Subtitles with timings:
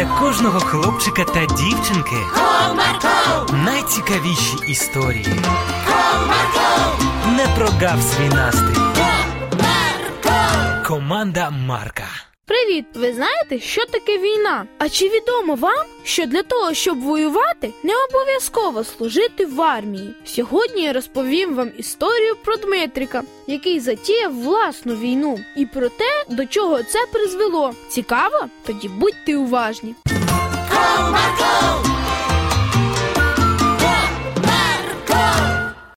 [0.00, 5.26] для кожного хлопчика та дівчинки Comarco, найцікавіші історії.
[5.86, 8.80] Comarco, Не прогав свій настрій.
[10.86, 12.29] Команда Марка.
[12.50, 12.86] Привіт!
[12.94, 14.66] Ви знаєте, що таке війна?
[14.78, 20.14] А чи відомо вам, що для того, щоб воювати, не обов'язково служити в армії?
[20.24, 26.46] Сьогодні я розповім вам історію про Дмитрика, який затіяв власну війну, і про те, до
[26.46, 27.74] чого це призвело.
[27.88, 28.38] Цікаво?
[28.66, 29.94] Тоді будьте уважні.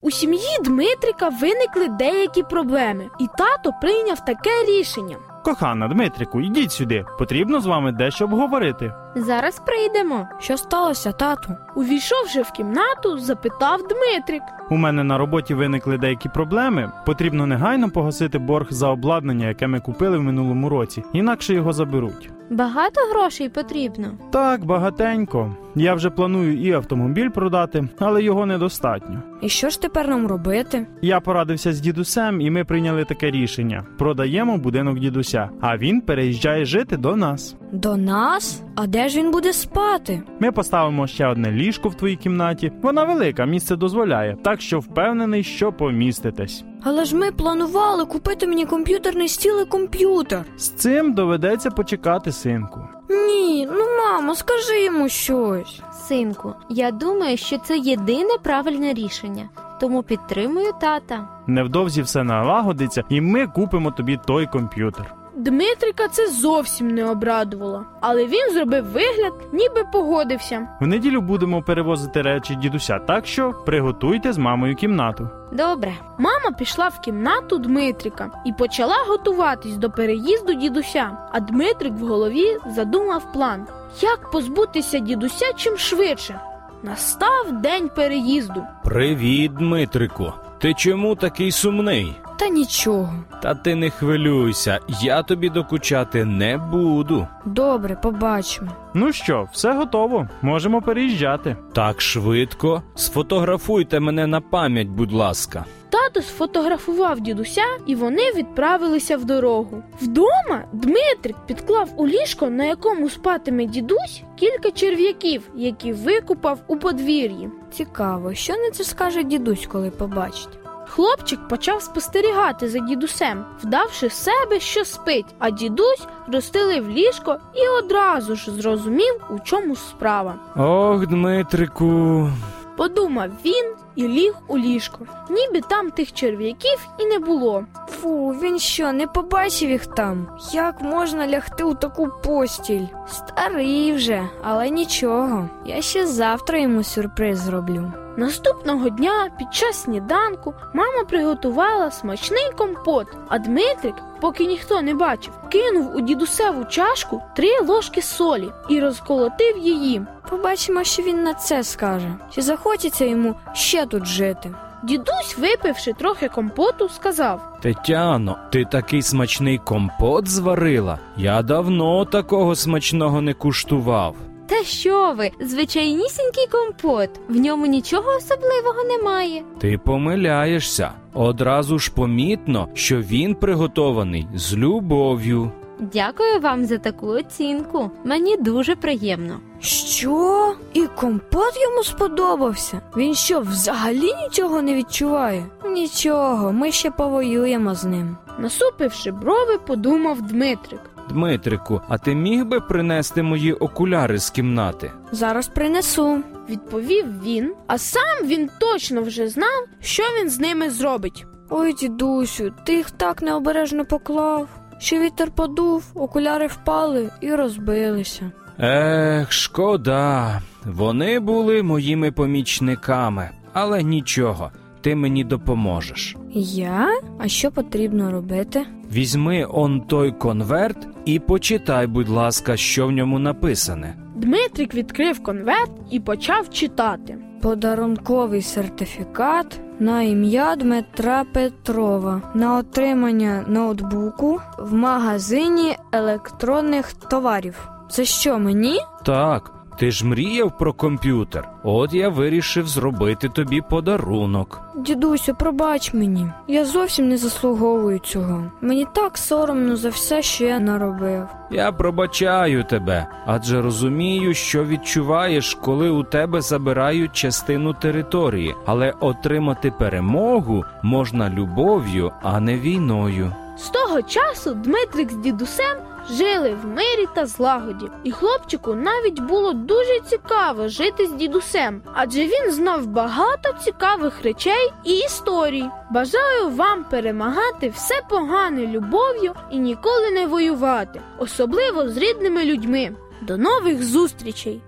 [0.00, 5.16] У сім'ї Дмитрика виникли деякі проблеми, і тато прийняв таке рішення.
[5.44, 7.04] Кохана Дмитрику, йдіть сюди.
[7.18, 8.94] Потрібно з вами дещо обговорити.
[9.14, 10.28] Зараз прийдемо.
[10.38, 11.56] Що сталося, тату?
[11.74, 14.42] Увійшовши в кімнату, запитав Дмитрик.
[14.70, 16.92] У мене на роботі виникли деякі проблеми.
[17.06, 22.30] Потрібно негайно погасити борг за обладнання, яке ми купили в минулому році, інакше його заберуть.
[22.50, 24.18] Багато грошей потрібно.
[24.32, 25.56] Так, багатенько.
[25.74, 29.22] Я вже планую і автомобіль продати, але його недостатньо.
[29.42, 30.86] І що ж тепер нам робити?
[31.02, 36.64] Я порадився з дідусем, і ми прийняли таке рішення: продаємо будинок дідуся, а він переїжджає
[36.64, 37.56] жити до нас.
[37.72, 38.62] До нас?
[38.76, 40.22] А де ж він буде спати?
[40.40, 42.72] Ми поставимо ще одне ліжко в твоїй кімнаті.
[42.82, 46.64] Вона велика, місце дозволяє, так що впевнений, що поміститесь.
[46.82, 50.44] Але ж ми планували купити мені комп'ютерний стіл і комп'ютер.
[50.56, 52.80] З цим доведеться почекати, синку.
[53.10, 55.82] Ні, ну мамо, скажи йому щось.
[55.92, 59.48] Синку, я думаю, що це єдине правильне рішення,
[59.80, 61.28] тому підтримую тата.
[61.46, 65.14] Невдовзі все налагодиться, і ми купимо тобі той комп'ютер.
[65.36, 70.68] Дмитрика це зовсім не обрадувало, але він зробив вигляд, ніби погодився.
[70.80, 75.28] В неділю будемо перевозити речі дідуся, так що приготуйте з мамою кімнату.
[75.52, 75.92] Добре.
[76.18, 81.10] Мама пішла в кімнату Дмитрика і почала готуватись до переїзду дідуся.
[81.32, 83.66] А Дмитрик в голові задумав план,
[84.00, 86.40] як позбутися дідуся чим швидше.
[86.82, 88.62] Настав день переїзду.
[88.84, 90.32] Привіт, Дмитрику.
[90.58, 92.16] Ти чому такий сумний?
[92.40, 93.12] Та нічого.
[93.42, 97.26] Та ти не хвилюйся, я тобі докучати не буду.
[97.44, 98.70] Добре, побачимо.
[98.94, 101.56] Ну що, все готово, можемо переїжджати.
[101.72, 102.82] Так швидко.
[102.94, 105.64] Сфотографуйте мене на пам'ять, будь ласка.
[105.90, 109.82] Тато сфотографував дідуся, і вони відправилися в дорогу.
[110.02, 117.50] Вдома Дмитрик підклав у ліжко, на якому спатиме дідусь, кілька черв'яків, які викупав у подвір'ї.
[117.72, 120.60] Цікаво, що на це скаже дідусь, коли побачить.
[120.90, 128.36] Хлопчик почав спостерігати за дідусем, вдавши себе, що спить, а дідусь розстелив ліжко і одразу
[128.36, 130.34] ж зрозумів, у чому справа.
[130.56, 132.28] Ох, Дмитрику.
[132.76, 134.98] Подумав він і ліг у ліжко,
[135.30, 137.64] ніби там тих черв'яків і не було.
[137.88, 140.26] Фу, він що, не побачив їх там?
[140.52, 142.86] Як можна лягти у таку постіль?
[143.08, 145.48] Старий вже, але нічого.
[145.66, 147.92] Я ще завтра йому сюрприз зроблю.
[148.16, 155.32] Наступного дня під час сніданку мама приготувала смачний компот, а Дмитрик, поки ніхто не бачив,
[155.48, 160.02] кинув у дідусеву чашку три ложки солі і розколотив її.
[160.30, 162.08] Побачимо, що він на це скаже.
[162.30, 164.54] Чи захочеться йому ще тут жити?
[164.82, 170.98] Дідусь, випивши трохи компоту, сказав: Тетяно, ти такий смачний компот зварила?
[171.16, 174.14] Я давно такого смачного не куштував.
[174.50, 175.30] Та що ви?
[175.40, 177.10] Звичайнісінький компот.
[177.28, 179.42] В ньому нічого особливого немає.
[179.58, 180.90] Ти помиляєшся.
[181.14, 185.50] Одразу ж помітно, що він приготований з любов'ю.
[185.92, 187.90] Дякую вам за таку оцінку.
[188.04, 189.40] Мені дуже приємно.
[189.60, 190.54] Що?
[190.74, 192.80] І компот йому сподобався?
[192.96, 195.46] Він що, взагалі нічого не відчуває?
[195.70, 198.16] Нічого, ми ще повоюємо з ним.
[198.38, 200.80] насупивши брови, подумав Дмитрик.
[201.10, 204.90] Дмитрику, а ти міг би принести мої окуляри з кімнати?
[205.12, 206.22] Зараз принесу.
[206.48, 211.26] Відповів він, а сам він точно вже знав, що він з ними зробить.
[211.50, 214.48] Ой, дідусю, ти їх так необережно поклав.
[214.78, 218.30] Що вітер подув, окуляри впали і розбилися.
[218.58, 220.40] Ех, шкода.
[220.64, 226.16] Вони були моїми помічниками, але нічого, ти мені допоможеш.
[226.34, 227.00] Я?
[227.18, 228.66] А що потрібно робити?
[228.92, 233.96] Візьми он той конверт і почитай, будь ласка, що в ньому написане.
[234.16, 237.18] Дмитрик відкрив конверт і почав читати.
[237.42, 247.68] Подарунковий сертифікат на ім'я Дмитра Петрова на отримання ноутбуку в магазині електронних товарів.
[247.90, 248.78] Це що мені?
[249.04, 251.48] Так, Ти ж мріяв про комп'ютер.
[251.62, 254.60] От я вирішив зробити тобі подарунок.
[254.76, 256.26] Дідусю, пробач мені.
[256.48, 258.44] Я зовсім не заслуговую цього.
[258.60, 261.26] Мені так соромно за все, що я наробив.
[261.50, 269.70] Я пробачаю тебе, адже розумію, що відчуваєш, коли у тебе забирають частину території, але отримати
[269.70, 273.32] перемогу можна любов'ю, а не війною.
[273.58, 275.76] З того часу Дмитрик з дідусем
[276.10, 277.86] жили в мирі та злагоді.
[278.04, 284.72] І хлопчику навіть було дуже цікаво жити з дідусем, адже він знав багато цікавих речей
[284.84, 285.64] і історій.
[285.90, 292.90] Бажаю вам перемагати все погане любов'ю і ніколи не воювати, особливо з рідними людьми.
[293.22, 294.62] До нових зустрічей!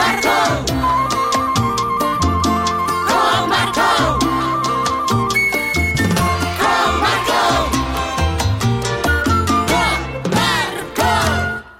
[0.00, 0.79] Marco.